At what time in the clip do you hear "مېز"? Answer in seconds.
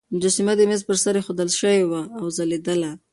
0.69-0.81